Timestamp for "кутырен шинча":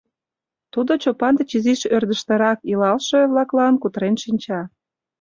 3.81-4.61